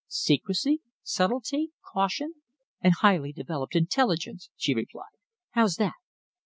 "Secrecy, 0.07 0.81
subtlety, 1.03 1.73
caution, 1.93 2.33
and 2.81 2.91
highly 3.01 3.31
developed 3.31 3.75
intelligence," 3.75 4.49
she 4.55 4.73
replied. 4.73 5.13
"How's 5.51 5.75
that?" 5.75 5.93